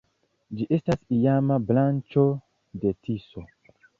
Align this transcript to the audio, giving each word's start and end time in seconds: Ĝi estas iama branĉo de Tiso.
Ĝi 0.59 0.65
estas 0.77 1.01
iama 1.17 1.59
branĉo 1.67 2.25
de 2.85 2.97
Tiso. 3.05 3.45